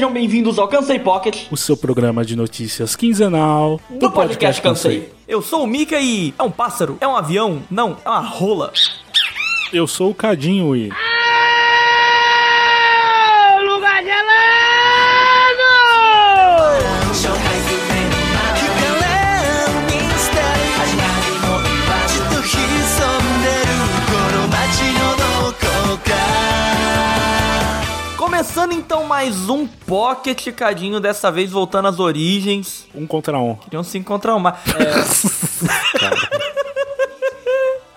[0.00, 5.12] sejam bem-vindos ao Cansei Pocket, o seu programa de notícias quinzenal do podcast Cansei.
[5.28, 6.96] Eu sou o Mika e é um pássaro?
[7.02, 7.62] É um avião?
[7.70, 8.72] Não, é uma rola.
[9.70, 10.90] Eu sou o Cadinho e.
[28.60, 32.86] Começando então mais um Pocket Cadinho, dessa vez voltando às origens.
[32.94, 33.54] Um contra um.
[33.54, 34.50] Queriam se encontrar uma.
[34.78, 34.84] É...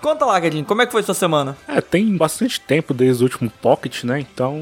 [0.00, 1.54] Conta lá, Cadinho, como é que foi sua semana?
[1.68, 4.18] É, tem bastante tempo desde o último Pocket, né?
[4.20, 4.58] Então.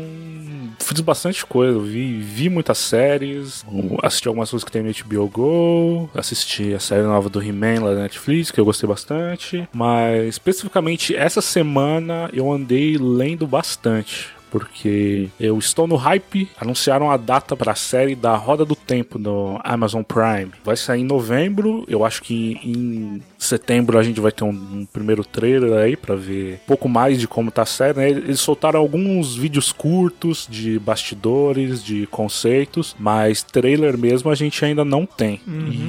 [0.81, 3.65] Fiz bastante coisa, vi, vi muitas séries,
[4.03, 7.95] assisti algumas coisas que tem no HBO Go, assisti a série nova do He-Man lá
[7.95, 15.31] da Netflix, que eu gostei bastante, mas especificamente essa semana eu andei lendo bastante porque
[15.41, 16.47] eu estou no hype.
[16.61, 20.53] Anunciaram a data para a série da Roda do Tempo no Amazon Prime.
[20.63, 21.87] Vai sair em novembro.
[21.89, 26.15] Eu acho que em setembro a gente vai ter um, um primeiro trailer aí para
[26.15, 27.97] ver um pouco mais de como tá a série.
[27.97, 28.11] Né?
[28.11, 34.85] Eles soltaram alguns vídeos curtos de bastidores, de conceitos, mas trailer mesmo a gente ainda
[34.85, 35.41] não tem.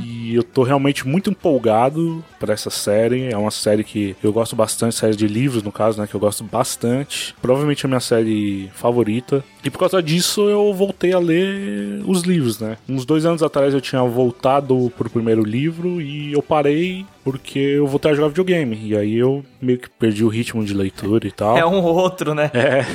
[0.06, 3.25] E eu tô realmente muito empolgado para essa série.
[3.30, 6.19] É uma série que eu gosto bastante, série de livros no caso, né, que eu
[6.19, 7.36] gosto bastante.
[7.41, 9.44] Provavelmente a minha série favorita.
[9.64, 12.78] E por causa disso eu voltei a ler os livros, né?
[12.88, 17.88] Uns dois anos atrás eu tinha voltado pro primeiro livro e eu parei porque eu
[17.88, 18.79] voltei a jogar videogame.
[18.83, 21.57] E aí eu meio que perdi o ritmo de leitura e tal.
[21.57, 22.52] É um outro, né?
[22.53, 22.85] É.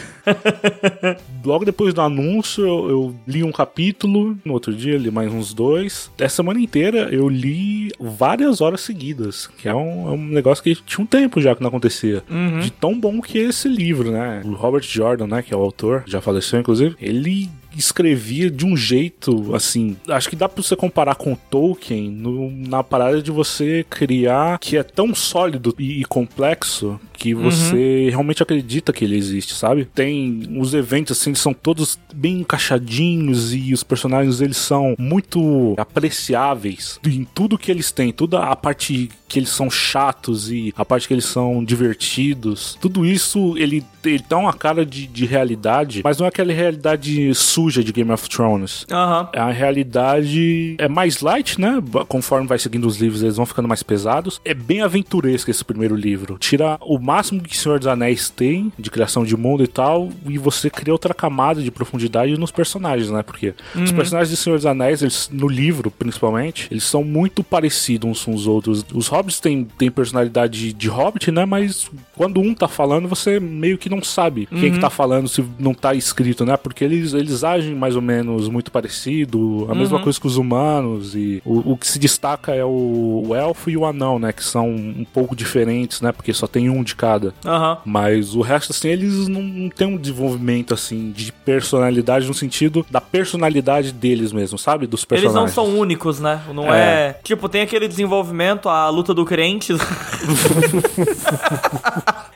[1.45, 5.55] Logo depois do anúncio, eu, eu, li um capítulo, no outro dia li mais uns
[5.55, 6.11] dois.
[6.19, 10.75] Essa semana inteira eu li várias horas seguidas, que é um, é um negócio que
[10.75, 12.23] tinha um tempo já que não acontecia.
[12.29, 12.61] Uhum.
[12.61, 14.43] De tão bom que é esse livro, né?
[14.45, 18.77] O Robert Jordan, né, que é o autor, já faleceu inclusive, ele escrevia de um
[18.77, 19.97] jeito assim.
[20.09, 24.77] Acho que dá pra você comparar com Tolkien no, na parada de você criar que
[24.77, 28.11] é tão sólido e, e complexo que você uhum.
[28.11, 29.85] realmente acredita que ele existe, sabe?
[29.85, 37.01] Tem os eventos assim, são todos bem encaixadinhos e os personagens eles são muito apreciáveis
[37.05, 41.07] em tudo que eles têm, toda a parte que eles são chatos e a parte
[41.07, 42.77] que eles são divertidos.
[42.81, 47.35] Tudo isso ele, ele dá uma cara de, de realidade, mas não é aquela realidade
[47.35, 48.87] suja de Game of Thrones.
[48.91, 49.29] Uhum.
[49.41, 51.83] A realidade é mais light, né?
[52.09, 54.41] Conforme vai seguindo os livros, eles vão ficando mais pesados.
[54.45, 56.39] É bem aventuresco esse primeiro livro.
[56.39, 60.39] Tira o máximo que Senhor dos Anéis tem de criação de mundo e tal, e
[60.39, 63.23] você cria outra camada de profundidade nos personagens, né?
[63.23, 63.85] Porque uhum.
[63.85, 68.25] os personagens de Senhor dos Anéis, eles, no livro principalmente, eles são muito parecidos uns
[68.25, 68.85] com os outros.
[68.93, 71.45] Os hobbits têm, têm personalidade de hobbit, né?
[71.45, 74.61] Mas quando um tá falando, você meio que não sabe uhum.
[74.61, 76.57] quem que tá falando se não tá escrito, né?
[76.57, 79.79] Porque eles, eles agem mais ou menos muito parecido, a uhum.
[79.79, 83.71] mesma coisa que os humanos, e o, o que se destaca é o, o, elfo
[83.71, 84.33] e o anão, né?
[84.33, 86.13] Que são um pouco diferentes, né?
[86.13, 87.35] Porque só tem um de cada.
[87.45, 87.77] Uhum.
[87.85, 92.87] Mas o resto, assim, eles não, não têm um desenvolvimento, assim, de personalidade no sentido
[92.91, 94.87] da personalidade deles mesmo, sabe?
[94.87, 95.37] Dos personagens.
[95.37, 96.43] Eles não são únicos, né?
[96.55, 96.79] Não é.
[96.79, 97.21] é...
[97.25, 99.73] Tipo, tem aquele desenvolvimento, a luta do crente.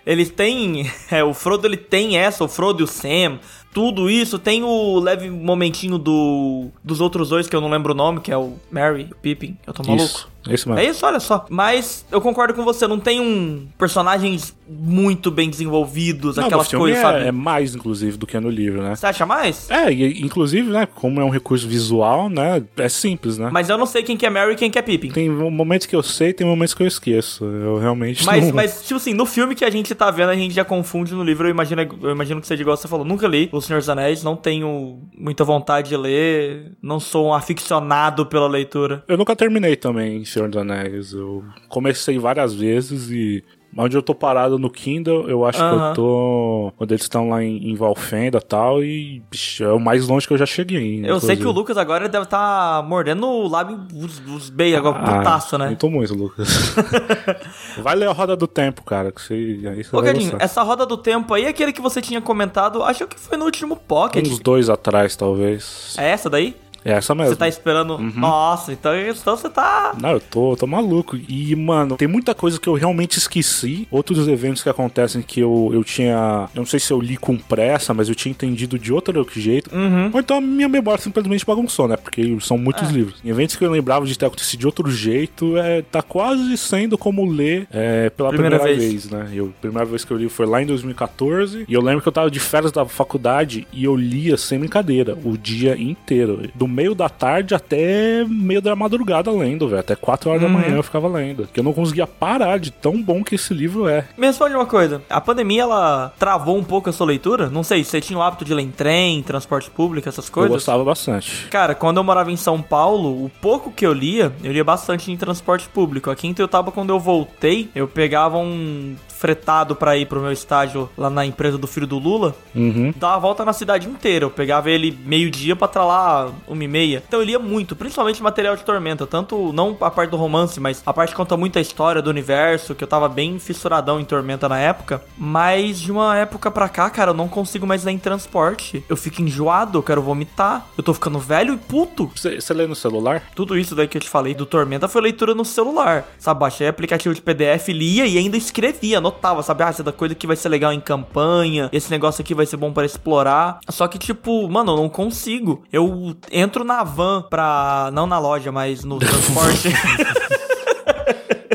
[0.05, 0.91] eles têm.
[1.10, 3.38] É, o Frodo ele tem essa, o Frodo e o Sam
[3.72, 4.38] tudo isso.
[4.38, 8.31] Tem o leve momentinho do dos outros dois, que eu não lembro o nome, que
[8.31, 9.56] é o Mary e o Pippin.
[9.66, 10.05] Eu tô maluco.
[10.05, 10.31] Isso.
[10.48, 10.80] Esse mesmo.
[10.80, 11.47] É isso, olha só.
[11.48, 16.98] Mas eu concordo com você, não tem um personagens muito bem desenvolvidos, não, aquelas coisas,
[16.98, 17.26] é, sabe?
[17.26, 18.94] É mais, inclusive, do que é no livro, né?
[18.94, 19.70] Você acha mais?
[19.70, 23.50] É, e, inclusive, né, como é um recurso visual, né, é simples, né?
[23.52, 25.10] Mas eu não sei quem que é Mary e quem que é Pippin.
[25.10, 27.44] Tem momentos que eu sei, tem momentos que eu esqueço.
[27.44, 28.54] Eu realmente mas, não...
[28.54, 31.22] Mas, tipo assim, no filme que a gente tá vendo, a gente já confunde no
[31.22, 31.47] livro.
[31.47, 33.04] Eu imagino, eu imagino que seja igual você falou.
[33.04, 37.34] Nunca li O Senhor dos Anéis, não tenho muita vontade de ler, não sou um
[37.34, 39.05] aficionado pela leitura.
[39.06, 41.12] Eu nunca terminei também Senhor dos Anéis.
[41.12, 43.44] Eu comecei várias vezes e
[43.76, 46.73] onde eu tô parado no Kindle, eu acho que eu tô.
[46.76, 50.26] Quando eles estão lá em, em Valfenda e tal, e bicho, é o mais longe
[50.26, 51.02] que eu já cheguei.
[51.05, 54.79] Eu sei que o Lucas agora deve estar tá mordendo o lábio, os, os beios
[54.79, 55.67] agora, ah, putaço, né?
[55.67, 56.75] Muito muito, Lucas.
[57.79, 59.34] vai ler a Roda do Tempo, cara, que você.
[59.34, 60.02] Aí você Ô,
[60.38, 63.76] essa Roda do Tempo aí, aquele que você tinha comentado, acho que foi no último
[63.76, 64.26] Pocket.
[64.26, 65.94] Uns dois atrás, talvez.
[65.99, 66.55] É essa daí?
[66.84, 67.31] É essa mesmo.
[67.31, 67.99] Você tá esperando.
[67.99, 69.94] Nossa, então, então você tá.
[70.00, 71.17] Não, eu tô, tô maluco.
[71.29, 73.87] E, mano, tem muita coisa que eu realmente esqueci.
[73.90, 76.49] Outros eventos que acontecem que eu, eu tinha.
[76.55, 79.70] Eu não sei se eu li com pressa, mas eu tinha entendido de outro jeito.
[80.12, 81.96] Ou então a minha memória simplesmente bagunçou, né?
[81.96, 83.20] Porque são muitos livros.
[83.25, 86.96] Em eventos que eu lembrava de ter acontecido de outro jeito, é, tá quase sendo
[86.99, 89.05] como ler é, pela Primeira primeira, vez.
[89.06, 89.11] vez.
[89.11, 89.31] né?
[89.32, 91.64] Eu, a primeira vez que eu li foi lá em 2014.
[91.69, 95.17] E eu lembro que eu tava de férias da faculdade e eu lia sem brincadeira
[95.25, 96.49] o dia inteiro.
[96.55, 99.80] Do meio da tarde até meio da madrugada lendo, velho.
[99.80, 101.46] Até 4 horas da manhã eu ficava lendo.
[101.52, 104.06] Que eu não conseguia parar de tão bom que esse livro é.
[104.16, 105.02] Me responde uma coisa.
[105.08, 107.48] A pandemia, ela travou um pouco a sua leitura?
[107.48, 110.52] Não sei, você tinha o hábito de ler em trem, transporte público, essas Eu coisas?
[110.52, 111.46] gostava bastante.
[111.48, 115.10] Cara, quando eu morava em São Paulo, o pouco que eu lia, eu lia bastante
[115.12, 116.10] em transporte público.
[116.10, 120.90] Aqui em Teutaba, quando eu voltei, eu pegava um fretado pra ir pro meu estágio
[120.98, 122.92] lá na empresa do filho do Lula, Uhum.
[122.96, 124.24] dava a volta na cidade inteira.
[124.24, 127.00] Eu pegava ele meio-dia pra estar lá uma e meia.
[127.06, 129.06] Então eu lia muito, principalmente material de Tormenta.
[129.06, 132.74] Tanto, não a parte do romance, mas a parte que conta muita história do universo,
[132.74, 135.00] que eu tava bem fissuradão em Tormenta na época.
[135.16, 138.84] Mas de uma época pra cá, cara, eu não consigo mais ler em transporte.
[138.88, 140.66] Eu fico enjoado, eu quero vomitar.
[140.76, 142.10] Eu tô ficando velho e puto.
[142.16, 143.22] Você você lê no celular?
[143.36, 146.04] Tudo isso daí que eu te falei do Tormenta foi leitura no celular.
[146.19, 149.12] Sabe, baixei aplicativo de PDF, lia e ainda escrevia, anotava,
[149.43, 149.62] sabe?
[149.62, 152.56] Ah, essa da coisa que vai ser legal em campanha, esse negócio aqui vai ser
[152.56, 153.59] bom pra explorar.
[153.69, 155.62] Só que, tipo, mano, eu não consigo.
[155.73, 157.91] Eu entro na van pra.
[157.93, 159.69] Não na loja, mas no transporte.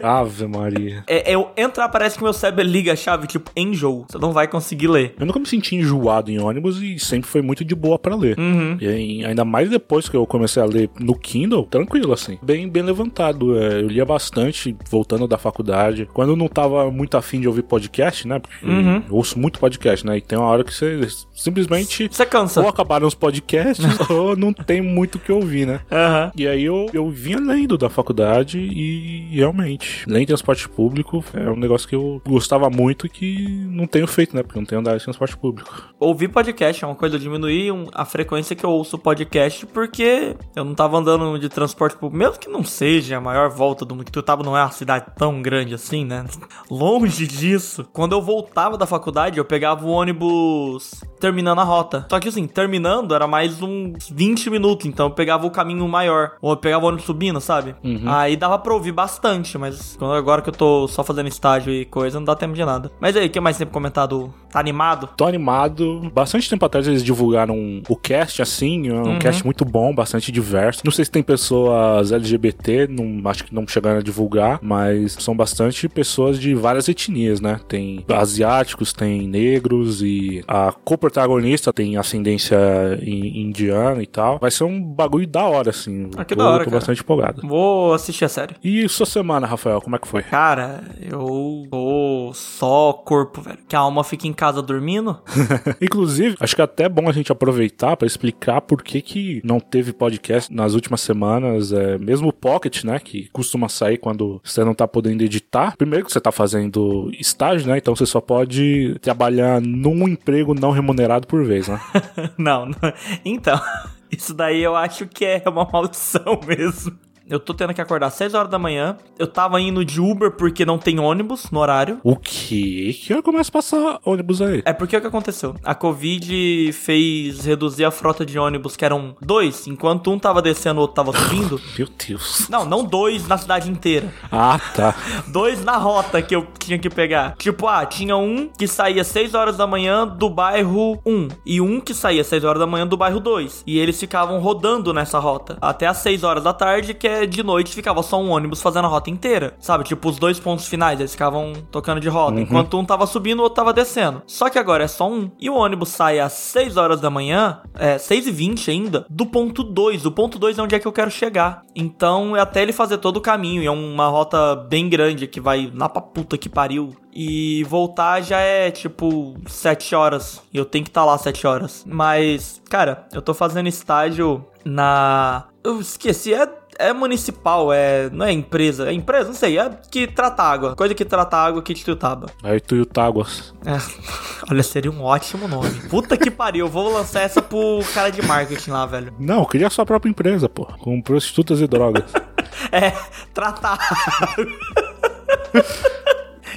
[0.08, 1.04] Ave Maria.
[1.08, 4.06] é, eu entrar, parece que meu cérebro liga a chave, tipo, enjoo.
[4.10, 5.14] Você não vai conseguir ler.
[5.20, 8.38] Eu nunca me senti enjoado em ônibus e sempre foi muito de boa pra ler.
[8.40, 8.78] Uhum.
[8.80, 12.38] E aí, ainda mais depois que eu comecei a ler no Kindle, tranquilo, assim.
[12.42, 13.58] Bem, bem levantado.
[13.60, 16.08] É, eu lia bastante voltando da faculdade.
[16.14, 18.40] Quando eu não tava muito afim de ouvir podcast, né?
[18.40, 19.04] Porque Uhum.
[19.10, 20.18] eu ouço muito podcast, né?
[20.18, 21.00] E tem uma hora que você
[21.34, 22.08] simplesmente.
[22.12, 22.62] Você cansa.
[22.62, 25.80] Ou acabaram os podcasts, ou não tem muito o que ouvir, né?
[25.92, 26.32] Aham.
[26.36, 31.50] E aí eu, eu vinha lendo da faculdade e realmente, ler em transporte público é
[31.50, 34.44] um negócio que eu gostava muito e que não tenho feito, né?
[34.44, 35.94] Porque não tenho andado em transporte público.
[36.00, 40.64] Ouvir podcast é uma coisa, eu diminuí a frequência que eu ouço podcast porque eu
[40.64, 44.06] não tava andando de transporte público, mesmo que não seja a maior volta do mundo,
[44.06, 46.26] que Tuiutaba não é uma cidade tão grande assim, né?
[46.70, 47.88] Longe disso.
[47.94, 52.06] Quando eu voltava da faculdade, eu pegava o ônibus terminando a rota.
[52.10, 56.34] Só que assim, terminando era mais uns 20 minutos, então eu pegava o caminho maior.
[56.42, 57.76] Ou eu pegava o ônibus subindo, sabe?
[58.06, 62.20] Aí dava pra ouvir bastante, mas agora que eu tô só fazendo estágio e coisa,
[62.20, 62.92] não dá tempo de nada.
[63.00, 64.34] Mas aí, o que mais tem pra comentar do...
[64.52, 65.10] Tá animado?
[65.16, 66.10] Tô animado.
[66.14, 68.88] Bastante tempo atrás eles divulgaram o cast, assim.
[68.88, 70.82] É um cast muito bom, bastante diverso.
[70.86, 75.36] Não sei se tem pessoas LGBT, não, acho que não chegaram a divulgar, mas são
[75.36, 77.60] bastante pessoas de várias etnias, né?
[77.68, 80.72] Tem asiáticos, tem negros e a
[81.12, 82.58] co-protagonista tem ascendência
[83.02, 84.38] in- indiana e tal.
[84.40, 86.10] Vai ser um bagulho da hora, assim.
[86.18, 86.78] Ah, que tô, da hora, Tô cara.
[86.80, 87.42] bastante empolgado.
[87.48, 88.56] Vou assistir a série.
[88.64, 90.24] E sua semana, Rafael, como é que foi?
[90.24, 93.58] Cara, eu tô só corpo, velho.
[93.68, 95.18] Que a alma fica em casa dormindo.
[95.82, 99.60] Inclusive, acho que é até bom a gente aproveitar pra explicar por que, que não
[99.60, 101.72] teve podcast nas últimas semanas.
[101.72, 103.00] É, mesmo o Pocket, né?
[103.00, 105.76] Que costuma sair quando você não tá podendo editar.
[105.78, 107.78] Primeiro que você tá fazendo estágio, né?
[107.78, 110.97] Então você só pode trabalhar num emprego não remunerado
[111.28, 111.80] por vez, né?
[112.38, 112.76] não, não.
[113.24, 113.60] Então,
[114.12, 116.98] isso daí eu acho que é uma maldição mesmo.
[117.30, 118.98] Eu tô tendo que acordar às 6 horas da manhã.
[119.20, 122.00] Eu tava indo de Uber porque não tem ônibus no horário.
[122.04, 122.96] o quê?
[122.98, 124.62] Que hora começa a passar ônibus aí?
[124.64, 125.56] É porque o que aconteceu?
[125.64, 130.80] A Covid fez reduzir a frota de ônibus, que eram dois, enquanto um tava descendo,
[130.80, 131.60] o outro tava subindo.
[131.78, 132.48] Meu Deus.
[132.50, 134.14] Não, não dois na cidade inteira.
[134.32, 134.96] Ah, tá.
[135.28, 137.36] Dois na rota que eu tinha que pegar.
[137.38, 141.80] Tipo, ah, tinha um que saía 6 horas da manhã do bairro 1 e um
[141.82, 143.64] que saía 6 horas da manhã do bairro 2.
[143.68, 147.44] E eles ficavam rodando nessa rota até às 6 horas da tarde, que é de
[147.44, 149.56] noite ficava só um ônibus fazendo a rota inteira.
[149.60, 149.84] Sabe?
[149.84, 152.40] Tipo, os dois pontos finais, eles ficavam tocando de roda.
[152.40, 154.22] Enquanto um tava subindo, o outro tava descendo.
[154.26, 155.32] Só que agora é só um.
[155.40, 159.26] E o ônibus sai às 6 horas da manhã, é 6 e 20 ainda, do
[159.26, 160.06] ponto 2.
[160.06, 161.64] O ponto 2 é onde é que eu quero chegar.
[161.76, 163.62] Então, é até ele fazer todo o caminho.
[163.62, 166.96] E é uma rota bem grande que vai lá pra puta que pariu.
[167.20, 170.42] E voltar já é tipo 7 horas.
[170.54, 171.84] E eu tenho que estar lá 7 horas.
[171.88, 175.46] Mas, cara, eu tô fazendo estágio na.
[175.64, 176.48] Eu esqueci, é.
[176.80, 178.10] É municipal, é.
[178.12, 178.90] Não é empresa.
[178.90, 179.28] É empresa?
[179.28, 179.58] Não sei.
[179.58, 180.76] É que trata água.
[180.76, 182.28] Coisa que trata água aqui de Tuiutaba.
[182.44, 183.54] Aí tu e o Táguas.
[183.66, 183.78] É.
[184.52, 185.70] Olha, seria um ótimo nome.
[185.90, 186.68] Puta que pariu.
[186.68, 189.14] Vou lançar essa pro cara de marketing lá, velho.
[189.20, 190.66] Não, cria sua própria empresa, pô.
[190.80, 192.04] Com prostitutas e drogas.
[192.72, 192.92] É,
[193.34, 193.78] tratar.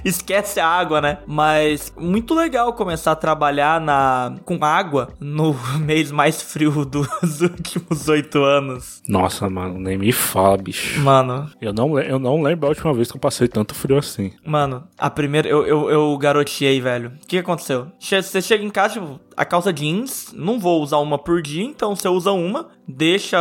[0.04, 1.18] Esquece a água, né?
[1.26, 8.08] Mas muito legal começar a trabalhar na com água no mês mais frio dos últimos
[8.08, 9.02] oito anos.
[9.08, 11.00] Nossa, mano, nem me fala, bicho.
[11.00, 14.32] Mano, Eu não, eu não lembro a última vez que eu passei tanto frio assim.
[14.44, 15.48] Mano, a primeira.
[15.48, 17.12] Eu, eu, eu garoteei, velho.
[17.22, 17.88] O que aconteceu?
[17.98, 21.96] Você chega em casa, tipo, a calça jeans, não vou usar uma por dia, então
[21.96, 23.38] você usa uma, deixa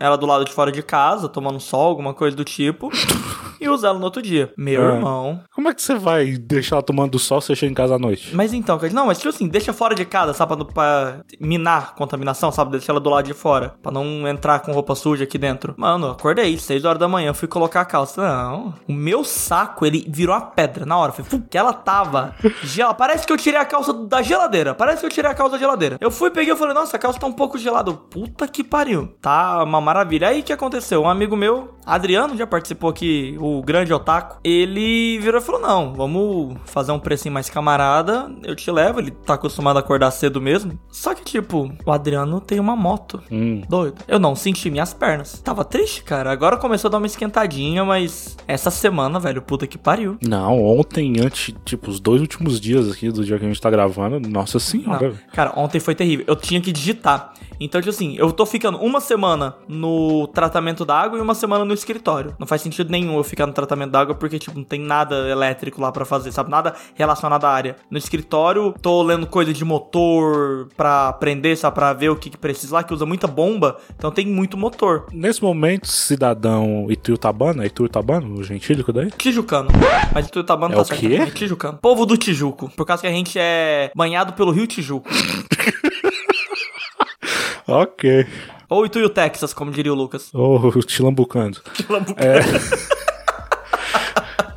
[0.00, 2.90] ela do lado de fora de casa, tomando sol, alguma coisa do tipo,
[3.60, 4.52] e usa ela no outro dia.
[4.58, 4.94] Meu É.
[4.96, 5.40] irmão.
[5.54, 7.98] Como é que você vai deixar ela tomando sol se você chega em casa à
[7.98, 8.34] noite?
[8.34, 10.56] Mas então, não, mas tipo assim, deixa fora de casa, sabe?
[10.56, 12.72] Pra, pra minar contaminação, sabe?
[12.72, 13.74] Deixa ela do lado de fora.
[13.82, 15.74] Pra não entrar com roupa suja aqui dentro.
[15.76, 18.20] Mano, acordei, 6 horas da manhã, fui colocar a calça.
[18.26, 18.74] Não.
[18.88, 21.12] O meu saco, ele virou uma pedra na hora.
[21.12, 22.34] Foi, que ela tava.
[22.64, 22.94] Gela.
[22.94, 24.74] Parece que eu tirei a calça da geladeira.
[24.74, 25.98] Parece que eu tirei a calça da geladeira.
[26.00, 27.92] Eu fui, peguei e falei, nossa, a calça tá um pouco gelada.
[27.92, 29.14] Puta que pariu.
[29.20, 30.28] Tá uma maravilha.
[30.28, 31.02] Aí o que aconteceu?
[31.02, 34.38] Um amigo meu, Adriano, já participou aqui, o grande otaku.
[34.42, 38.30] Ele virou e falou: Não, vamos fazer um precinho mais camarada.
[38.42, 38.98] Eu te levo.
[38.98, 40.78] Ele tá acostumado a acordar cedo mesmo.
[40.90, 43.22] Só que, tipo, o Adriano tem uma moto.
[43.30, 43.62] Hum.
[43.68, 44.02] Doido.
[44.08, 45.40] Eu não senti minhas pernas.
[45.40, 46.32] Tava triste, cara.
[46.32, 50.16] Agora começou a dar uma esquentadinha, mas essa semana, velho, puta que pariu.
[50.22, 53.70] Não, ontem, antes, tipo, os dois últimos dias aqui do dia que a gente tá
[53.70, 55.14] gravando, nossa senhora.
[55.32, 56.24] Cara, ontem foi terrível.
[56.28, 57.32] Eu tinha que digitar.
[57.58, 61.64] Então, tipo assim, eu tô ficando uma semana no tratamento da água e uma semana
[61.64, 62.34] no escritório.
[62.38, 65.28] Não faz sentido nenhum eu ficar no tratamento da água porque, tipo, não tem nada
[65.28, 66.50] elétrico lá pra fazer, sabe?
[66.50, 67.76] Nada relacionado à área.
[67.90, 71.74] No escritório, tô lendo coisa de motor pra aprender, sabe?
[71.74, 73.78] Pra ver o que, que precisa lá, que usa muita bomba.
[73.96, 75.06] Então tem muito motor.
[75.12, 79.10] Nesse momento, cidadão Ituiutabano, é Ituiutabano, o gentílico daí?
[79.12, 79.68] Tijucano.
[80.12, 81.00] Mas Tuiutabano É tá o certo.
[81.00, 81.14] quê?
[81.14, 81.78] É Tijucano.
[81.80, 82.70] Povo do Tijuco.
[82.76, 85.05] Por causa que a gente é banhado pelo rio Tijuco.
[87.68, 88.24] Ok.
[88.68, 90.32] Ou Ituiu, Texas, como diria o Lucas.
[90.32, 91.60] Ô, tilambucando.
[92.16, 92.38] É.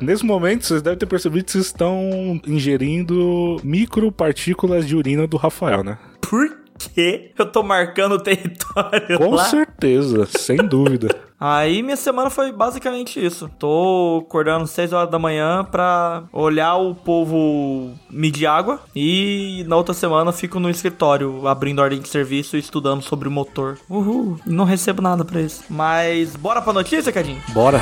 [0.00, 5.84] Nesse momento, vocês devem ter percebido que vocês estão ingerindo micropartículas de urina do Rafael,
[5.84, 5.98] né?
[6.22, 9.44] Por que eu tô marcando o território Com lá?
[9.44, 11.14] certeza, sem dúvida.
[11.40, 13.50] Aí minha semana foi basicamente isso.
[13.58, 18.80] Tô acordando 6 horas da manhã pra olhar o povo medir água.
[18.94, 23.30] E na outra semana fico no escritório abrindo ordem de serviço e estudando sobre o
[23.30, 23.78] motor.
[23.88, 24.38] Uhul.
[24.44, 25.64] Não recebo nada pra isso.
[25.70, 27.40] Mas bora pra notícia, Cadinho?
[27.48, 27.80] Bora.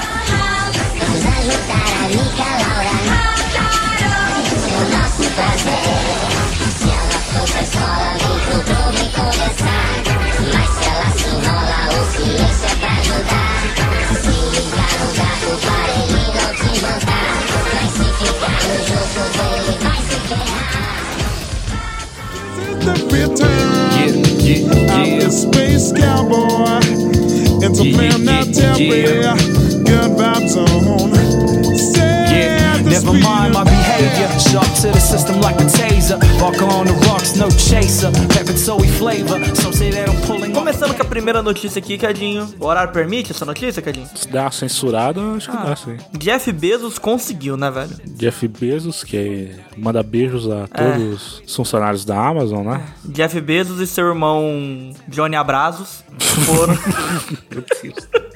[22.94, 23.44] the.
[23.44, 24.94] Yeah, yeah, yeah.
[24.94, 26.80] I'm a space cowboy.
[27.64, 29.36] Interplan yeah, yeah, yeah, yeah.
[29.88, 31.76] Good vibes on.
[31.76, 32.17] Say
[33.12, 34.28] never mind my behavior.
[34.38, 36.18] Sharp to the system like a taser.
[36.40, 38.10] Barker on the rocks, no chaser.
[38.98, 39.38] Flavor.
[39.54, 42.48] Some say that I'm pulling Começando com a primeira notícia aqui, Cadinho.
[42.58, 44.08] O horário permite essa notícia, Cadinho?
[44.14, 45.64] Se der uma censurada, acho que Ah.
[45.64, 45.96] dá, sim.
[46.18, 47.90] Jeff Bezos conseguiu, né, velho?
[48.16, 52.82] Jeff Bezos, que manda beijos a todos os funcionários da Amazon, né?
[53.04, 56.02] Jeff Bezos e seu irmão Johnny Abrazos
[56.44, 56.76] foram,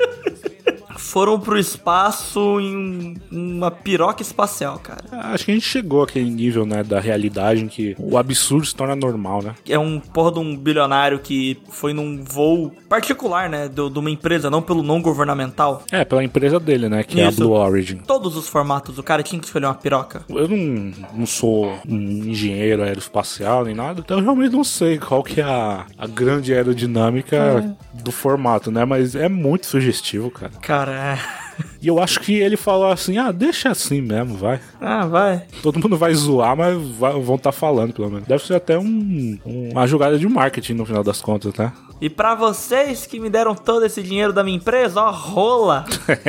[1.12, 3.14] foram pro espaço em um-
[3.58, 5.02] uma piroca espacial, cara.
[5.32, 8.74] Acho que a gente chegou àquele nível, né, da realidade em que o absurdo se
[8.74, 9.54] torna normal, né?
[9.68, 13.68] É um porra de um bilionário que foi num voo particular, né?
[13.68, 15.82] do- De uma empresa, não pelo não governamental.
[15.92, 17.38] É, pela empresa dele, né, que é a Isso.
[17.40, 17.96] Blue Origin.
[18.06, 20.24] Todos os formatos, o cara tinha que escolher uma piroca.
[20.28, 25.22] Eu não, não sou um engenheiro aeroespacial nem nada, então eu realmente não sei qual
[25.22, 28.84] que é a, a grande aerodinâmica do formato, né?
[28.84, 30.52] Mas é muito sugestivo, cara.
[30.62, 31.18] Cara, Yeah.
[31.80, 34.60] E eu acho que ele falou assim: ah, deixa assim mesmo, vai.
[34.80, 35.42] Ah, vai.
[35.62, 38.26] Todo mundo vai zoar, mas vai- vão estar falando, pelo menos.
[38.26, 41.72] Deve ser até um, uma jogada de marketing no final das contas, né?
[42.00, 45.84] E pra vocês que me deram todo esse dinheiro da minha empresa, ó, rola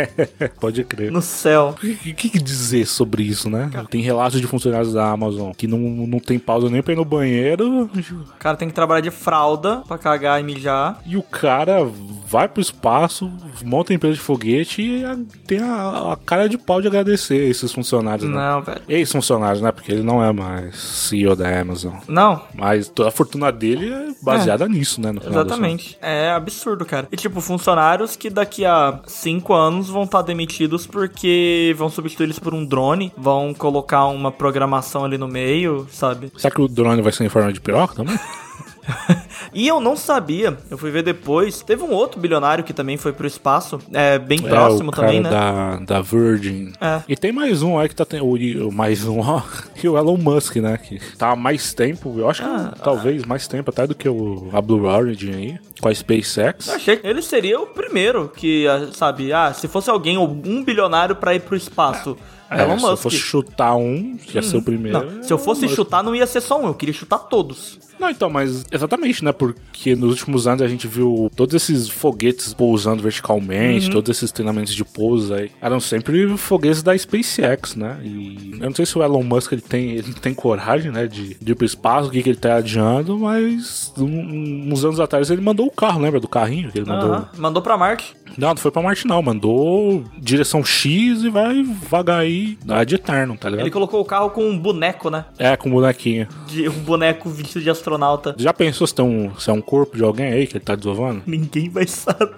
[0.60, 1.12] Pode crer.
[1.12, 1.76] no céu.
[1.84, 3.72] O que, que dizer sobre isso, né?
[3.90, 7.06] Tem relatos de funcionários da Amazon que não, não tem pausa nem pra ir no
[7.06, 11.02] banheiro O cara tem que trabalhar de fralda pra cagar e mijar.
[11.08, 11.84] e o cara
[12.28, 13.32] vai pro espaço,
[13.64, 15.04] monta a empresa de foguete e
[15.48, 18.36] tem a, a cara de pau de agradecer esses funcionários, né?
[18.36, 18.82] Não, velho.
[18.88, 19.72] Ex-funcionários, né?
[19.72, 21.94] Porque ele não é mais CEO da Amazon.
[22.08, 25.14] Não, Mas toda a fortuna dele é baseada nisso, né?
[25.26, 25.98] Exatamente.
[26.02, 27.08] É absurdo, cara.
[27.12, 32.40] E tipo, funcionários que daqui a cinco anos vão estar demitidos porque vão substituir eles
[32.40, 36.32] por um drone, vão colocar uma programação ali no meio, sabe?
[36.38, 38.18] Será que o drone vai ser em forma de piroca também?
[39.54, 41.62] E eu não sabia, eu fui ver depois.
[41.62, 45.30] Teve um outro bilionário que também foi pro espaço, é bem É, próximo também, né?
[45.30, 46.74] da, da Virgin.
[46.82, 47.02] É.
[47.08, 48.06] E tem mais um aí que tá.
[48.22, 49.42] O, o mais um, ó.
[49.76, 50.78] Que o Elon Musk, né?
[50.78, 54.08] Que tá há mais tempo, eu acho que Ah, talvez mais tempo até do que
[54.10, 56.68] o, a Blue Origin aí, com a SpaceX.
[56.68, 60.64] Eu achei que ele seria o primeiro que, ah, sabe, ah, se fosse alguém, um
[60.64, 63.04] bilionário pra ir pro espaço, É, Elon se eu Musk.
[63.04, 65.00] fosse chutar um, ia ser o primeiro.
[65.12, 67.80] Não, se eu fosse chutar, não ia ser só um, eu queria chutar todos.
[68.00, 69.32] Não, então, mas exatamente, né?
[69.32, 73.94] Porque nos últimos anos a gente viu todos esses foguetes pousando verticalmente, Uhum.
[73.94, 78.00] todos esses treinamentos de pouso aí, eram sempre foguetes da SpaceX, né?
[78.04, 81.36] E eu não sei se o Elon Musk ele tem, ele tem coragem, né, de,
[81.40, 85.30] de ir pro espaço, o que, que ele tá adiando, mas um- uns anos atrás
[85.30, 87.14] ele mandou o carro, lembra do carrinho que ele mandou?
[87.14, 88.16] Aham, Mandou pra Marte.
[88.38, 93.38] Não, não foi pra Marte não, mandou direção X e vai vagar aí ad eterno,
[93.38, 93.66] tá ligado?
[93.66, 95.26] Ele colocou o carro com um boneco, né?
[95.38, 96.28] É, com bonequinho.
[96.48, 98.36] De, um boneco vestido de astronauta.
[98.38, 100.76] Já pensou se, tem um, se é um corpo de alguém aí que ele tá
[100.76, 101.22] desovando?
[101.26, 102.34] Ninguém vai saber.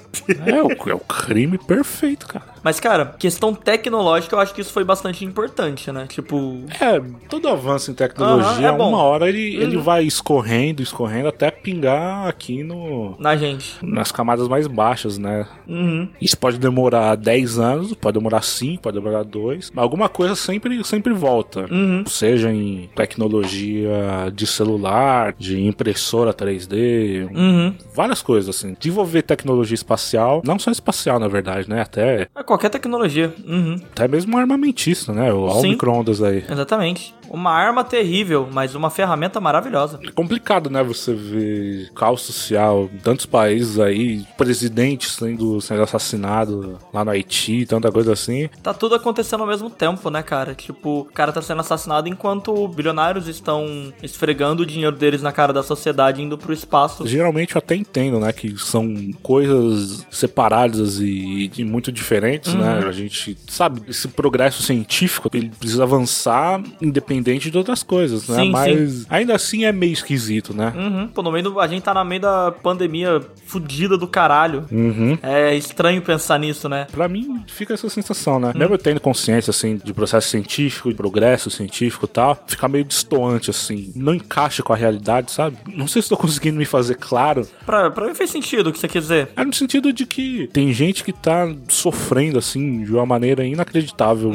[0.45, 2.55] É o, é o crime perfeito, cara.
[2.63, 6.07] Mas, cara, questão tecnológica, eu acho que isso foi bastante importante, né?
[6.07, 6.99] Tipo, É,
[7.29, 12.27] todo avanço em tecnologia, Aham, é uma hora ele, ele vai escorrendo, escorrendo, até pingar
[12.27, 13.77] aqui no, na gente.
[13.83, 15.45] nas camadas mais baixas, né?
[15.67, 15.84] Uhum.
[16.21, 20.83] Isso pode demorar 10 anos, pode demorar 5, pode demorar 2, mas alguma coisa sempre,
[20.83, 21.65] sempre volta.
[21.71, 22.03] Uhum.
[22.07, 27.73] Seja em tecnologia de celular, de impressora 3D, Uhum.
[27.93, 28.75] várias coisas assim.
[28.79, 31.81] Desenvolver tecnologia espacial, não só espacial na verdade, né?
[31.81, 33.33] Até, É qualquer tecnologia.
[33.45, 33.75] Uhum.
[33.91, 35.31] até mesmo armamentista, né?
[35.33, 35.69] O Sim.
[35.71, 36.43] micro-ondas aí.
[36.49, 37.13] Exatamente.
[37.29, 39.99] Uma arma terrível, mas uma ferramenta maravilhosa.
[40.03, 40.83] É complicado, né?
[40.83, 47.65] Você ver caos social em tantos países aí, presidentes sendo, sendo assassinados lá no Haiti,
[47.65, 48.49] tanta coisa assim.
[48.61, 50.53] Tá tudo acontecendo ao mesmo tempo, né, cara?
[50.55, 55.51] Tipo, o cara tá sendo assassinado enquanto bilionários estão esfregando o dinheiro deles na cara
[55.51, 57.07] da sociedade indo pro espaço.
[57.07, 58.31] Geralmente eu até entendo, né?
[58.31, 62.83] Que são coisas separadas e, e muito diferentes, né?
[62.87, 68.43] A gente sabe, esse progresso científico, ele precisa avançar independente de outras coisas, né?
[68.43, 70.73] Sim, Mas ainda assim é meio esquisito, né?
[70.75, 71.07] Uhum.
[71.07, 74.65] Pô, no meio do, a gente tá no meio da pandemia fudida do caralho.
[74.71, 75.17] Uhum.
[75.21, 76.87] É estranho pensar nisso, né?
[76.91, 78.51] Pra mim, fica essa sensação, né?
[78.55, 82.83] Mesmo eu tendo consciência, assim, de processo científico, de progresso científico e tal, fica meio
[82.83, 83.91] distoante, assim.
[83.95, 85.57] Não encaixa com a realidade, sabe?
[85.73, 87.47] Não sei se tô conseguindo me fazer claro.
[87.65, 89.29] Pra, pra mim fez sentido o que você quer dizer.
[89.35, 94.31] É no sentido de que tem gente que tá sofrendo, assim, de uma maneira inacreditável.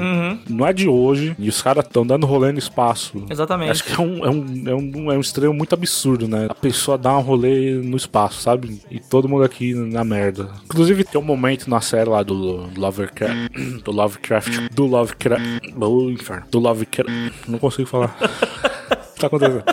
[0.48, 1.34] Não é de hoje.
[1.38, 3.24] E os caras tão dando rolê no espaço.
[3.28, 3.70] Exatamente.
[3.70, 6.46] Acho que é um, é, um, é, um, é um extremo muito absurdo, né?
[6.48, 8.80] A pessoa dá um rolê no espaço, sabe?
[8.90, 10.48] E todo mundo aqui na merda.
[10.64, 13.50] Inclusive, tem um momento na série lá do Lovecraft.
[13.84, 14.70] Do Lovecraft.
[14.72, 15.42] Do Lovecraft.
[15.80, 16.46] Oh, inferno.
[16.50, 17.10] Do Lovecraft.
[17.48, 18.16] Não consigo falar.
[18.20, 19.64] o que tá acontecendo?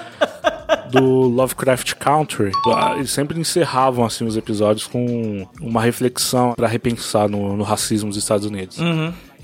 [0.91, 7.27] do Lovecraft Country, ah, eles sempre encerravam assim os episódios com uma reflexão pra repensar
[7.29, 8.77] no, no racismo dos Estados Unidos.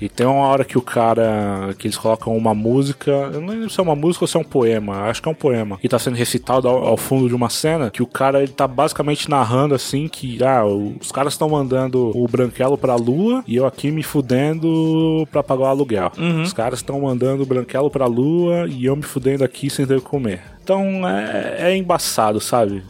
[0.00, 1.74] E tem uma hora que o cara.
[1.78, 3.10] que eles colocam uma música.
[3.10, 5.02] Eu não lembro se é uma música ou se é um poema.
[5.02, 5.78] Acho que é um poema.
[5.78, 7.90] Que tá sendo recitado ao, ao fundo de uma cena.
[7.90, 10.42] Que o cara ele tá basicamente narrando assim que.
[10.42, 15.42] Ah, os caras estão mandando o branquelo pra lua e eu aqui me fudendo pra
[15.42, 16.12] pagar o aluguel.
[16.42, 19.96] Os caras estão mandando o branquelo pra lua e eu me fudendo aqui sem ter
[19.96, 20.53] o que comer.
[20.64, 22.82] Então é, é embaçado, sabe?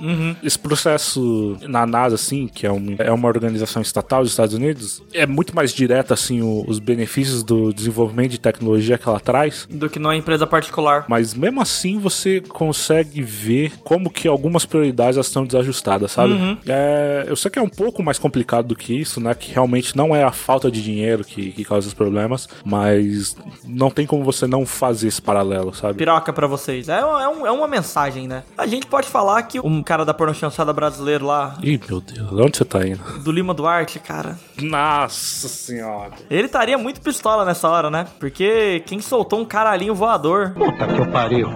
[0.42, 5.02] Esse processo na NASA, assim, que é, um, é uma organização estatal dos Estados Unidos,
[5.12, 9.66] é muito mais direto, assim, o- os benefícios do desenvolvimento de tecnologia que ela traz.
[9.68, 11.04] Do que numa empresa particular.
[11.08, 16.34] Mas mesmo assim você consegue ver como que algumas prioridades estão desajustadas, sabe?
[16.66, 19.34] É, eu sei que é um pouco mais complicado do que isso, né?
[19.34, 23.90] Que realmente não é a falta de dinheiro que, que causa os problemas, mas não
[23.90, 25.98] tem como você não fazer esse paralelo, sabe?
[25.98, 26.88] Piroca pra vocês.
[26.88, 28.42] É, é, um- é uma mensagem, né?
[28.57, 32.33] A gente pode falar que um cara da porno chanchada brasileiro lá, Ih, meu Deus,
[32.33, 33.03] onde você tá indo?
[33.20, 36.12] do Lima Duarte, cara, Nossa senhora.
[36.31, 38.07] ele estaria muito pistola nessa hora, né?
[38.20, 41.48] Porque quem soltou um caralhinho voador Puta que eu pariu.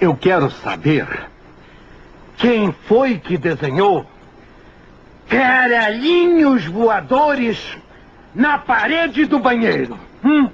[0.00, 1.06] Eu quero saber
[2.36, 4.04] quem foi que desenhou
[5.28, 7.58] caralhinhos voadores
[8.34, 9.98] na parede do banheiro.
[10.24, 10.48] Hum?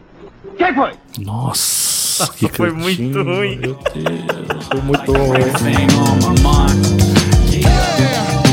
[0.57, 0.93] Quem foi?
[1.19, 1.90] Nossa,
[2.38, 3.58] que foi muito cretino, ruim.
[3.58, 5.46] Meu Deus, foi muito ruim.
[5.66, 6.86] Thing on my mind.
[7.52, 7.76] Yeah.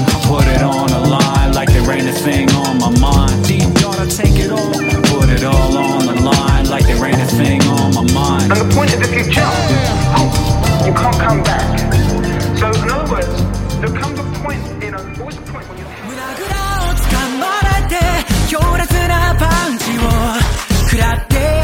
[0.08, 3.46] I put it on the line like there ain't a thing on my mind.
[3.46, 4.72] Deep gotta take it all.
[5.10, 8.52] Put it all on the line like there ain't a thing on my mind.
[8.52, 9.54] And the point is, if you jump,
[10.86, 11.78] you can't come back.
[12.58, 13.28] So, in other words,
[13.80, 17.94] there comes a point, you know, always a point when you 胸ぐらを掴まれて
[18.48, 20.00] 強烈なパンチを
[20.88, 21.55] 食らって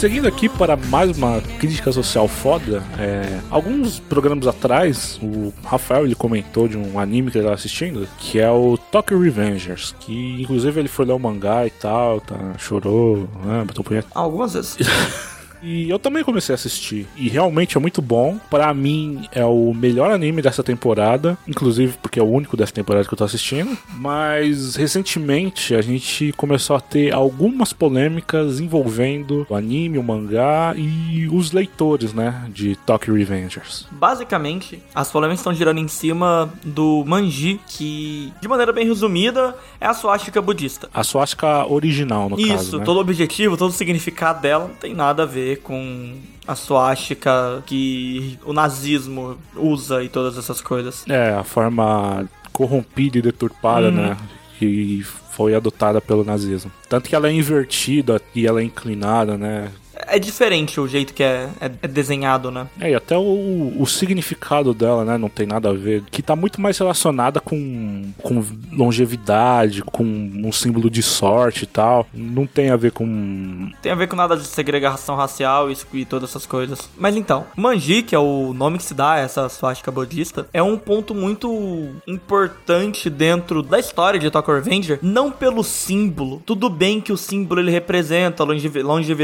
[0.00, 6.14] seguindo aqui para mais uma crítica social foda, é, alguns programas atrás, o Rafael ele
[6.14, 10.80] comentou de um anime que ele estava assistindo, que é o Tokyo Revengers, que inclusive
[10.80, 14.08] ele foi ler o mangá e tal, tá, chorou, né, bateu punheta.
[14.14, 14.78] Algumas vezes.
[15.62, 17.06] E eu também comecei a assistir.
[17.16, 18.38] E realmente é muito bom.
[18.50, 21.36] Pra mim, é o melhor anime dessa temporada.
[21.46, 23.76] Inclusive porque é o único dessa temporada que eu tô assistindo.
[23.94, 31.28] Mas recentemente a gente começou a ter algumas polêmicas envolvendo o anime, o mangá e
[31.30, 32.44] os leitores, né?
[32.52, 33.86] De Tokyo Revengers.
[33.90, 39.86] Basicamente, as polêmicas estão girando em cima do Manji, que, de maneira bem resumida, é
[39.86, 40.88] a suástica budista.
[40.92, 42.78] A swastika original, no Isso, caso.
[42.78, 42.84] Né?
[42.84, 47.62] todo o objetivo, todo o significado dela não tem nada a ver com a suástica
[47.66, 51.04] que o nazismo usa e todas essas coisas.
[51.08, 53.92] É, a forma corrompida e deturpada, Uhum.
[53.96, 54.16] né?
[54.58, 56.70] Que foi adotada pelo nazismo.
[56.88, 59.70] Tanto que ela é invertida e ela é inclinada, né?
[60.10, 62.66] É diferente o jeito que é, é- é desenhado, né?
[62.80, 66.02] É, e até o, o significado dela, né, não tem nada a ver.
[66.10, 68.42] Que tá muito mais relacionada com, com
[68.72, 72.06] longevidade, com um símbolo de sorte e tal.
[72.12, 73.70] Não tem a ver com.
[73.82, 76.88] Tem a ver com nada de segregação racial isso- e todas essas coisas.
[76.98, 80.62] Mas então, Manji, que é o nome que se dá a essa suástica budista, é
[80.62, 86.42] um ponto muito importante dentro da história de Tokyo Revenger, não pelo símbolo.
[86.44, 89.20] Tudo bem que o símbolo ele representa a longevi- longevidade,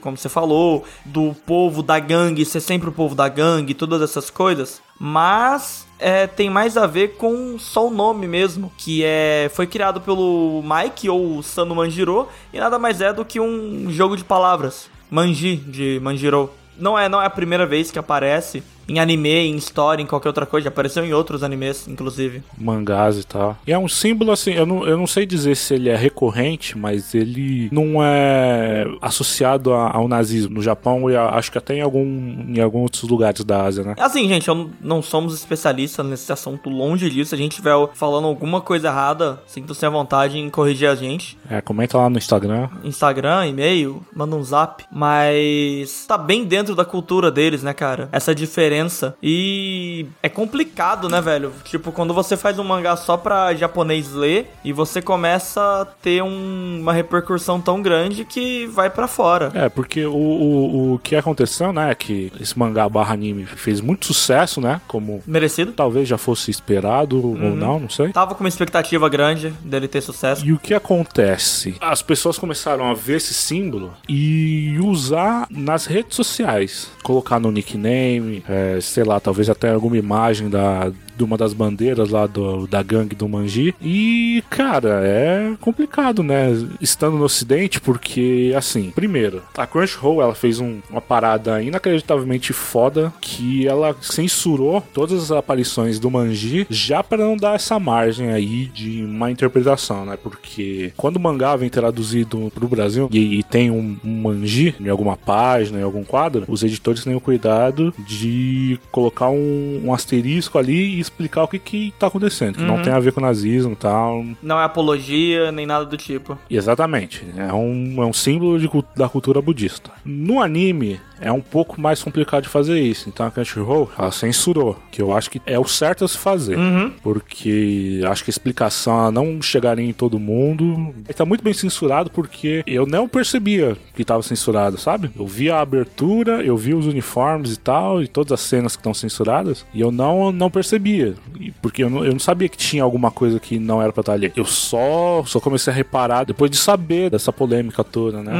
[0.00, 4.30] como você falou, do povo da gangue, ser sempre o povo da gangue, todas essas
[4.30, 4.80] coisas.
[4.98, 10.00] Mas é, tem mais a ver com só o nome mesmo, que é foi criado
[10.00, 14.88] pelo Mike ou Sano Manjiro e nada mais é do que um jogo de palavras,
[15.10, 16.50] Manji de Manjiro.
[16.78, 20.28] Não é, não é a primeira vez que aparece em anime, em história, em qualquer
[20.28, 22.42] outra coisa, já apareceu em outros animes, inclusive.
[22.58, 23.56] mangás e tal.
[23.66, 26.76] E é um símbolo assim, eu não, eu não sei dizer se ele é recorrente,
[26.76, 31.74] mas ele não é associado a- ao nazismo no Japão e a- acho que até
[31.76, 32.04] em, algum,
[32.48, 33.94] em alguns outros lugares da Ásia, né?
[33.98, 37.30] Assim, gente, eu não- somos especialistas nesse assunto, longe disso.
[37.30, 41.36] Se a gente estiver falando alguma coisa errada, sinta-se à vontade em corrigir a gente.
[41.48, 42.68] É, comenta lá no Instagram.
[42.84, 44.84] Instagram, e-mail, manda um zap.
[44.90, 48.08] Mas tá bem dentro da cultura deles, né, cara?
[48.12, 48.79] Essa diferença.
[49.22, 51.52] E é complicado, né, velho?
[51.64, 56.22] Tipo, quando você faz um mangá só pra japonês ler e você começa a ter
[56.22, 59.50] um- uma repercussão tão grande que vai pra fora.
[59.54, 63.80] É, porque o, o, o que aconteceu, né, é que esse mangá barra anime fez
[63.80, 65.72] muito sucesso, né, como Merecido?
[65.72, 67.56] talvez já fosse esperado ou Uhum.
[67.56, 68.12] não, não sei.
[68.12, 70.44] Tava com uma expectativa grande dele ter sucesso.
[70.44, 71.74] E o que acontece?
[71.80, 76.90] As pessoas começaram a ver esse símbolo e usar nas redes sociais.
[77.02, 82.08] Colocar no nickname, é, sei lá, talvez até alguma imagem da, de uma das bandeiras
[82.08, 83.74] lá do, da gangue do Manji.
[83.82, 86.46] E, cara, é complicado, né?
[86.80, 93.12] Estando no ocidente, porque, assim, primeiro, a Crunchyroll, ela fez um- uma parada inacreditavelmente foda
[93.20, 98.66] que ela censurou todas as aparições do Manji já para não dar essa margem aí
[98.66, 100.16] de uma interpretação, né?
[100.22, 104.88] Porque quando o mangá vem traduzido pro Brasil e, e tem um, um Manji em
[104.88, 110.56] alguma página, em algum quadro, os editores têm o cuidado de colocar um, um asterisco
[110.58, 113.72] ali e explicar o que que tá acontecendo, que não tem a ver com nazismo
[113.72, 114.24] e tal.
[114.42, 116.38] Não é apologia, nem nada do tipo.
[116.48, 117.24] Exatamente.
[117.36, 119.90] É um, é um símbolo de da cultura budista.
[120.04, 123.08] No anime, é um pouco mais complicado de fazer isso.
[123.08, 126.56] Então a Crunchyroll, ela censurou, que eu acho que é o certo a se fazer.
[127.02, 130.94] Porque acho que a explicação não chegaria em todo mundo.
[131.04, 135.10] Ele tá muito bem censurado porque eu não percebia que tava censurado, sabe?
[135.18, 138.80] Eu vi a abertura, eu vi os uniformes e tal, e todas as cenas que
[138.80, 141.14] estão censuradas, e eu não, não percebia.
[141.38, 144.00] E- Porque eu não, eu não sabia que tinha alguma coisa que não era pra
[144.00, 144.32] estar ali.
[144.36, 148.32] Eu só, só comecei a reparar depois de saber dessa polêmica toda, né?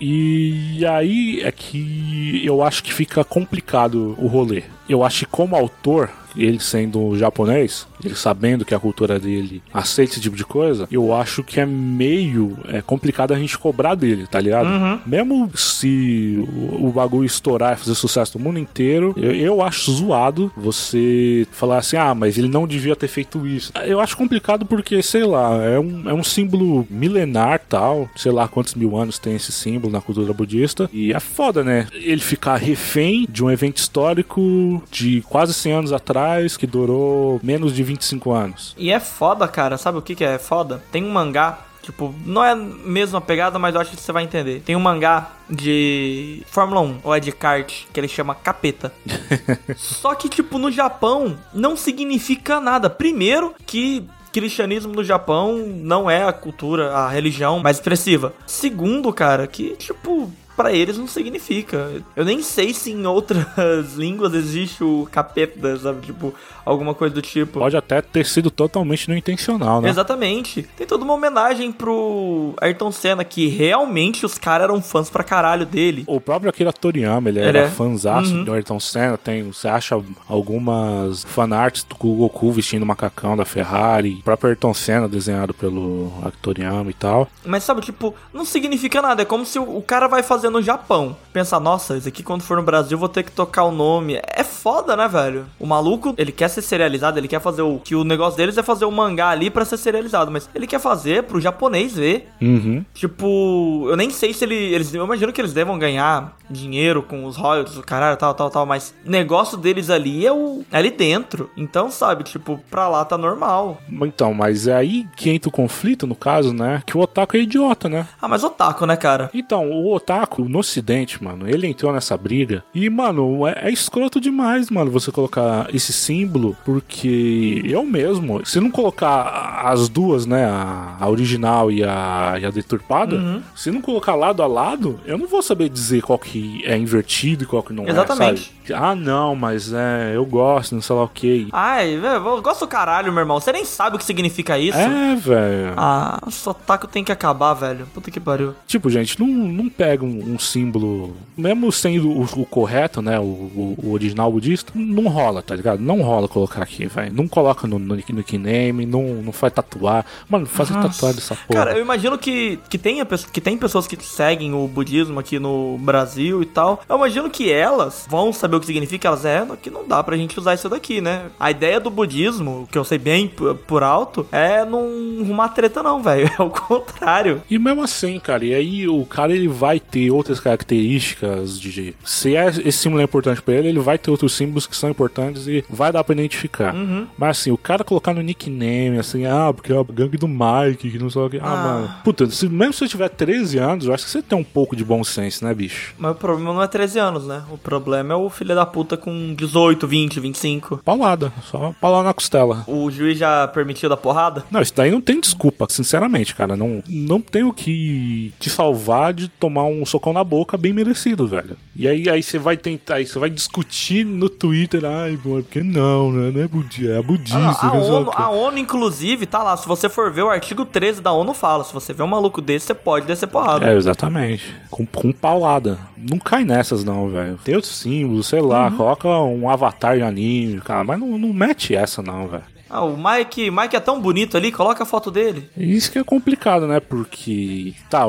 [0.00, 4.62] E aí é que eu acho que fica complicado o rolê.
[4.88, 10.12] Eu acho que como autor, ele sendo japonês, ele sabendo que a cultura dele aceita
[10.12, 14.26] esse tipo de coisa, eu acho que é meio é complicado a gente cobrar dele,
[14.26, 14.68] tá ligado?
[15.06, 19.92] Mesmo se o, o bagulho estourar e fazer sucesso no mundo inteiro, eu, eu acho
[19.92, 23.72] zoado você falar assim, ah, mas ele não devia ter feito isso.
[23.84, 28.48] Eu acho complicado porque, sei lá, é um, é um símbolo milenar tal, sei lá
[28.48, 31.86] quantos mil anos tem esse símbolo na cultura budista, e é foda, né?
[31.92, 37.74] Ele ficar refém de um evento histórico de quase 100 anos atrás, que durou menos
[37.74, 38.74] de 25 anos.
[38.78, 39.76] E é foda, cara.
[39.76, 40.82] Sabe o que, que é foda?
[40.90, 44.24] Tem um mangá, tipo, não é a mesma pegada, mas eu acho que você vai
[44.24, 44.60] entender.
[44.60, 48.92] Tem um mangá de Fórmula 1, ou é de kart, que ele chama Capeta.
[49.76, 52.88] Só que, tipo, no Japão não significa nada.
[52.88, 58.34] Primeiro que cristianismo no Japão não é a cultura, a religião mais expressiva.
[58.44, 62.02] Segundo, cara, que, tipo, pra eles não significa.
[62.16, 63.44] Eu nem sei se em outras
[63.96, 66.06] línguas existe o capeta, sabe?
[66.06, 67.58] Tipo, alguma coisa do tipo.
[67.60, 69.88] Pode até ter sido totalmente não intencional, né?
[69.88, 70.62] Exatamente.
[70.76, 75.66] Tem toda uma homenagem pro Ayrton Senna, que realmente os caras eram fãs pra caralho
[75.66, 76.04] dele.
[76.06, 77.68] O próprio Akira Toriyama, ele Ele era é.
[77.68, 78.44] fãzaço Uhum.
[78.44, 79.18] do Ayrton Senna.
[79.18, 79.94] Tem, você acha
[80.28, 84.18] algumas fanarts do Goku vestindo macacão da Ferrari.
[84.20, 87.28] O próprio Ayrton Senna desenhado pelo Akira Toriyama e tal.
[87.44, 89.22] Mas sabe, tipo, não significa nada.
[89.22, 91.16] É como se o cara vai fazer no Japão.
[91.32, 94.20] Pensar, nossa, esse aqui quando for no Brasil eu vou ter que tocar o nome.
[94.26, 95.46] É foda, né, velho?
[95.58, 97.78] O maluco, ele quer ser serializado, ele quer fazer o.
[97.78, 100.30] Que o negócio deles é fazer o mangá ali pra ser serializado.
[100.30, 102.28] Mas ele quer fazer pro japonês ver.
[102.40, 102.84] Uhum.
[102.94, 104.92] Tipo, eu nem sei se ele, eles.
[104.94, 108.66] Eu imagino que eles devam ganhar dinheiro com os royalties, o caralho, tal, tal, tal.
[108.66, 110.64] Mas o negócio deles ali é o.
[110.70, 111.50] é ali dentro.
[111.56, 113.78] Então, sabe, tipo, pra lá tá normal.
[114.02, 116.82] Então, mas é aí que entra o conflito, no caso, né?
[116.86, 118.06] Que o Otaku é idiota, né?
[118.20, 119.30] Ah, mas otaku, né, cara?
[119.34, 122.64] Então, o Otaku, no ocidente, mano, ele entrou nessa briga.
[122.74, 126.56] E, mano, é, é escroto demais, mano, você colocar esse símbolo.
[126.64, 130.44] Porque eu mesmo, se não colocar as duas, né?
[130.44, 133.42] A, a original e a, e a deturpada, Uhum.
[133.54, 137.44] se não colocar lado a lado, eu não vou saber dizer qual que é invertido
[137.44, 138.42] e qual que não Exatamente.
[138.42, 138.63] é, sabe?
[138.72, 141.48] Ah, não, mas é, eu gosto, não sei lá o que.
[141.52, 143.40] Ai, velho, eu gosto do caralho, meu irmão.
[143.40, 144.78] Você nem sabe o que significa isso.
[144.78, 145.74] É, velho.
[145.76, 147.86] Ah, o sotaque tem que acabar, velho.
[147.92, 148.54] Puta que pariu.
[148.66, 153.18] Tipo, gente, não, não pega um, um símbolo, mesmo sendo o, o correto, né?
[153.18, 155.80] O, o- o original budista, não rola, tá ligado?
[155.80, 157.12] Não rola colocar aqui, velho.
[157.12, 160.04] Não coloca no, no, no nickname, não, não faz tatuar.
[160.28, 161.64] Mano, faz tatuagem dessa porra.
[161.66, 165.78] Cara, eu imagino que, que, tenha, que tem pessoas que seguem o budismo aqui no
[165.78, 166.82] Brasil e tal.
[166.88, 169.08] Eu imagino que elas vão saber o que significa.
[169.08, 171.26] Elas é que não dá pra gente usar isso daqui, né?
[171.38, 173.28] A ideia do budismo, que eu sei bem
[173.66, 174.88] por alto, é não
[175.22, 176.24] arrumar treta, não, velho.
[176.38, 177.42] É o contrário.
[177.48, 181.94] E mesmo assim, cara, e aí o cara ele vai ter outras características de.
[182.04, 184.90] Se é, esse símbolo é importante pra ele, ele vai ter outros símbolos que são
[184.90, 186.74] importantes e vai dar pra identificar.
[186.74, 187.06] Uhum.
[187.16, 190.90] Mas assim, o cara colocar no nickname, assim, ah, porque é a gangue do Mike,
[190.90, 191.38] que não sei o que.
[191.38, 191.56] Ah, Ah.
[191.56, 191.94] mano.
[192.04, 194.74] Puta, se, mesmo se você tiver 13 anos, eu acho que você tem um pouco
[194.76, 195.94] de bom senso, né, bicho?
[195.98, 197.42] Mas o problema não é 13 anos, né?
[197.50, 200.80] O problema é o filho da puta com 18, 20, 25.
[200.84, 202.62] Paulada, só paulada na costela.
[202.66, 204.44] O juiz já permitiu da porrada?
[204.50, 206.56] Não, isso daí não tem desculpa, sinceramente, cara.
[206.56, 211.26] Não, não tem o que te salvar de tomar um socão na boca bem merecido,
[211.26, 211.56] velho.
[211.74, 216.12] E aí, aí você vai tentar, aí você vai discutir no Twitter, ai, porque não,
[216.12, 216.30] né?
[216.32, 217.38] Não é budista, é budista.
[217.38, 219.56] Ah, a, ONU, a ONU, inclusive, tá lá.
[219.56, 222.40] Se você for ver o artigo 13 da ONU, fala: se você vê um maluco
[222.40, 223.66] desse, você pode descer porrada.
[223.66, 224.54] É, exatamente.
[224.70, 225.78] Com, com paulada.
[225.96, 227.38] Não cai nessas, não, velho.
[227.42, 228.76] Tem outros símbolos, sei lá, Uhum.
[228.76, 232.42] coloca um avatar de anime, cara, mas não, não mete essa, não, velho.
[232.68, 235.48] Ah, o Mike, Mike é tão bonito ali, coloca a foto dele.
[235.56, 236.80] Isso que é complicado, né?
[236.80, 238.04] Porque, tá,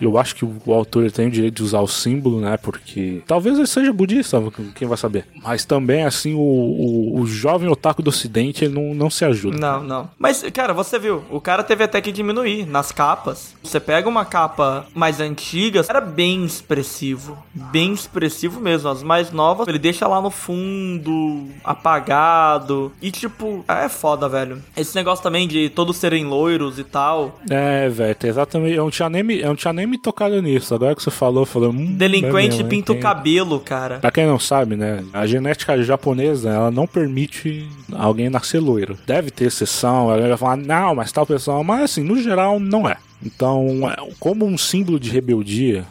[0.00, 2.56] eu acho que o autor tem o direito de usar o símbolo, né?
[2.56, 4.42] Porque talvez ele seja budista,
[4.74, 5.26] quem vai saber.
[5.42, 9.56] Mas também, assim, o, o, o jovem otaku do ocidente, ele não, não se ajuda.
[9.56, 10.10] Não, não.
[10.18, 13.54] Mas, cara, você viu, o cara teve até que diminuir nas capas.
[13.62, 17.38] Você pega uma capa mais antiga, era bem expressivo.
[17.54, 18.88] Bem expressivo mesmo.
[18.88, 22.92] As mais novas, ele deixa lá no fundo, apagado.
[23.00, 24.62] E, tipo, é foda, velho.
[24.76, 27.38] Esse negócio também de todos serem loiros e tal.
[27.50, 28.74] É, velho, exatamente.
[28.76, 30.74] Eu não, tinha nem, me- eu não tinha nem me tocado nisso.
[30.74, 31.68] Agora que você falou, falei.
[31.68, 33.98] Hum, Delinquente é mesmo, pinta o tem- cabelo, cara.
[33.98, 35.04] Pra quem não sabe, né?
[35.12, 38.96] A genética japonesa, ela não permite alguém nascer loiro.
[39.06, 41.62] Deve ter exceção, ela vai falar, não, mas tal pessoa.
[41.64, 42.96] Mas assim, no geral, não é.
[43.24, 45.84] Então, é- como um símbolo de rebeldia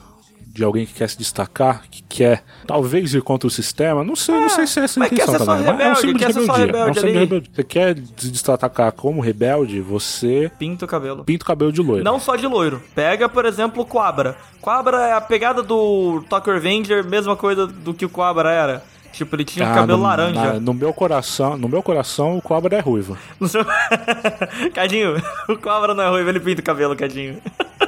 [0.58, 4.36] de alguém que quer se destacar, que quer talvez ir contra o sistema, não sei,
[4.40, 5.46] não sei se é essa a intenção também.
[5.48, 6.52] mas é um rebelde, símbolo de rebeldia.
[6.52, 7.50] é um rebelde símbolo de rebeldia.
[7.54, 11.24] Você quer se destacar como rebelde, você Pinta o cabelo.
[11.24, 12.04] pinta o cabelo de loiro.
[12.04, 12.82] Não só de loiro.
[12.96, 14.36] Pega, por exemplo, o Quabra.
[14.60, 18.84] Quabra é a pegada do Tokyo Revenger, mesma coisa do que o Quabra era.
[19.14, 20.54] Tipo, ele tinha Ah, cabelo no, laranja.
[20.54, 23.18] na- no meu coração, no meu coração, o cobra é ruivo.
[23.40, 23.66] No seu...
[24.74, 25.16] Cadinho,
[25.50, 27.38] o Cobra não é ruivo, ele pinta o cabelo, Cadinho.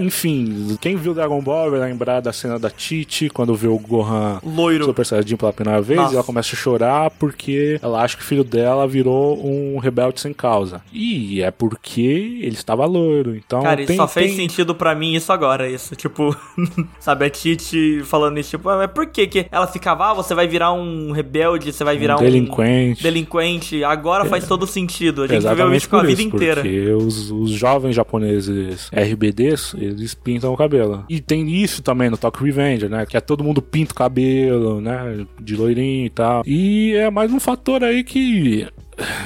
[0.00, 4.40] Enfim, quem viu Dragon Ball vai lembrar da cena da Titi, quando vê o Gohan
[4.44, 4.84] Loiro.
[4.84, 6.12] Super Saiyajin pela primeira vez, Nossa.
[6.12, 10.20] e ela começa a chorar porque ela acha que o filho dela virou um rebelde
[10.20, 10.82] sem causa.
[10.92, 12.00] E é porque
[12.42, 15.68] ele estava loiro, então Cara, isso tem, só fez tem- sentido pra mim isso agora,
[15.68, 15.94] isso.
[15.96, 16.34] Tipo,
[17.00, 20.34] sabe, a Titi falando isso, tipo, "Ah, mas por que que ela ficava, ah, você
[20.34, 22.20] vai virar um rebelde, você vai virar um...
[22.20, 23.02] delinquente.
[23.02, 23.84] Delinquente.
[23.84, 25.22] Agora faz todo sentido.
[25.22, 26.60] A gente viveu Exatamente isso com a vida isso, inteira.
[26.62, 31.04] Porque os, os jovens japoneses RBDs, eles pintam o cabelo.
[31.08, 33.06] E tem isso também no Tokyo Revenger, né?
[33.06, 35.26] Que é todo mundo pinta o cabelo, né?
[35.40, 36.42] De loirinho e tal.
[36.46, 38.66] E é mais um fator aí que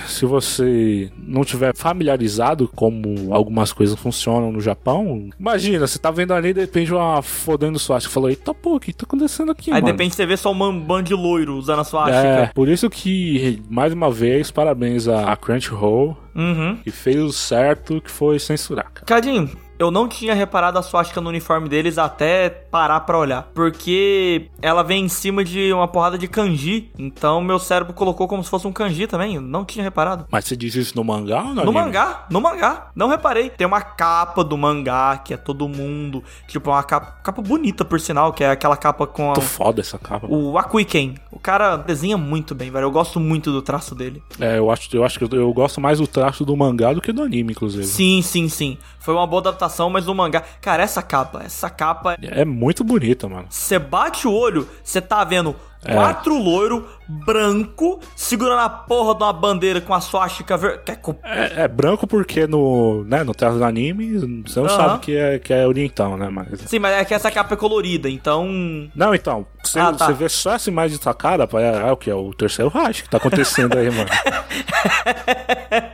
[0.06, 6.32] se você não tiver familiarizado como algumas coisas funcionam no Japão, imagina, você tá vendo
[6.32, 8.14] ali e de repente uma fodendo swastika.
[8.14, 9.86] Falou, eita pô, o que tá acontecendo aqui, Aí de mano?
[9.92, 13.60] repente você vê só um bando de loiro usando a sua É, por isso que,
[13.68, 16.76] mais uma vez, parabéns a a Crunchyroll, Uhum.
[16.84, 19.06] que fez o certo, que foi censurar, cara.
[19.06, 23.48] Cadinho, eu não tinha reparado a suástica no uniforme deles até parar pra olhar.
[23.54, 26.90] Porque ela vem em cima de uma porrada de kanji.
[26.98, 29.34] Então meu cérebro colocou como se fosse um kanji também.
[29.36, 30.26] Eu não tinha reparado.
[30.30, 32.90] Mas você disse isso no mangá ou no No mangá, no mangá.
[32.94, 33.50] Não reparei.
[33.50, 36.22] Tem uma capa do mangá que é todo mundo.
[36.48, 39.80] Tipo, uma capa, capa bonita, por sinal, que é aquela capa com a- Tô foda
[39.80, 40.26] essa capa.
[40.28, 41.14] o Akuiken.
[41.30, 42.84] O cara desenha muito bem, velho.
[42.84, 44.22] Eu gosto muito do traço dele.
[44.40, 47.00] É, eu acho, eu acho que eu, eu gosto mais do traço do mangá do
[47.00, 47.84] que do anime, inclusive.
[47.84, 48.78] Sim, sim, sim.
[48.98, 50.42] Foi uma boa adaptação, mas no mangá.
[50.60, 52.16] Cara, essa capa, essa capa.
[52.20, 53.46] É muito bonita, mano.
[53.50, 55.54] Você bate o olho, você tá vendo
[55.86, 55.94] É.
[55.94, 56.86] quatro loiro
[57.24, 60.80] branco segurando a porra de uma bandeira com a suástica ver...
[60.86, 65.16] é É, é branco porque no, né, no traço do anime você não sabe que
[65.16, 66.28] é, que é oriental, né?
[66.28, 66.60] Mas.
[66.62, 68.46] Sim, mas é que essa capa é colorida, então.
[68.94, 70.06] Não, então, você, Ah, tá.
[70.06, 72.10] você vê só essa imagem dessa cara, é, é o que?
[72.10, 74.08] É o terceiro Reich que tá acontecendo aí, mano.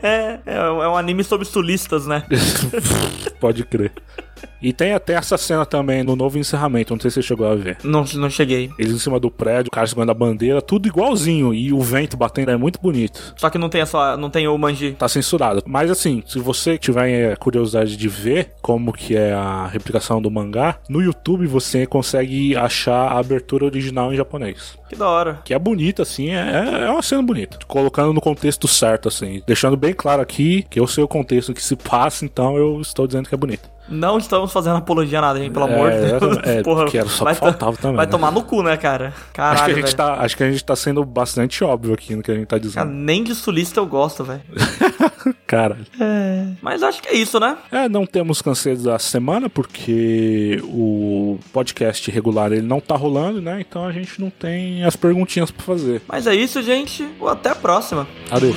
[0.03, 2.25] É, é um anime sobre sulistas, né?
[3.41, 3.93] Pode crer.
[4.63, 7.55] E tem até essa cena também no novo encerramento, não sei se você chegou a
[7.55, 7.79] ver.
[7.83, 8.71] não, não cheguei.
[8.79, 11.53] Eles em cima do prédio, o cara segurando a bandeira, tudo igualzinho.
[11.53, 13.35] E o vento batendo é muito bonito.
[13.37, 14.93] Só que não tem, a sua, não tem o manji.
[14.93, 15.63] Tá censurado.
[15.67, 20.31] Mas assim, se você tiver eh, curiosidade de ver como que é a replicação do
[20.31, 24.77] mangá, no YouTube você consegue achar a abertura original em japonês.
[24.89, 25.41] Que da hora.
[25.45, 27.59] Que é bonita, assim, é, é uma cena bonita.
[27.67, 29.43] Colocando no contexto certo, assim.
[29.47, 33.07] Deixando bem claro aqui que eu sei o contexto que se passa, então eu estou
[33.07, 33.71] dizendo que é bonito.
[33.93, 36.13] Não estamos fazendo apologia a nada, gente, pelo É, amor de Deus.
[36.13, 36.49] exatamente.
[36.49, 38.11] É, porque era só vai que faltava também, Vai né?
[38.11, 39.13] tomar no cu, né, cara?
[39.33, 39.97] Caralho, acho, que a gente velho.
[39.97, 42.57] tá, acho que a gente tá sendo bastante óbvio aqui no que a gente tá
[42.57, 42.91] Cara, dizendo.
[42.93, 44.41] nem de sulista eu gosto, velho.
[45.47, 45.77] Cara.
[46.63, 47.57] Mas acho que é isso, né?
[47.71, 53.61] É, não temos canseiro da semana porque o podcast regular ele não tá rolando, né?
[53.61, 56.01] Então a gente não tem as perguntinhas pra fazer.
[56.09, 57.07] Mas é isso, gente.
[57.29, 58.07] Até a próxima.
[58.31, 58.57] Adeus.